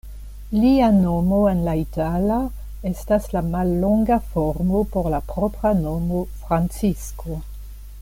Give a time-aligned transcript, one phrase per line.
[0.61, 2.39] Lia nomo en la itala
[2.93, 7.43] estas la mallonga formo por la propra nomo Francisco.